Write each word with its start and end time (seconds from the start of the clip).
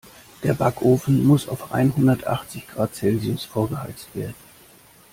Der 0.41 0.55
Backofen 0.55 1.23
muss 1.27 1.47
auf 1.47 1.71
einhundertachzig 1.73 2.67
Grad 2.69 2.95
Celsius 2.95 3.45
vorgeheizt 3.45 4.07
werden. 4.15 4.33